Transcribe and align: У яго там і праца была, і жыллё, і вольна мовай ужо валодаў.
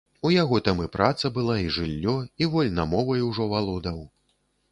У 0.27 0.29
яго 0.35 0.59
там 0.67 0.79
і 0.85 0.89
праца 0.95 1.29
была, 1.35 1.57
і 1.65 1.67
жыллё, 1.75 2.15
і 2.43 2.49
вольна 2.53 2.85
мовай 2.97 3.21
ужо 3.29 3.49
валодаў. 3.55 4.03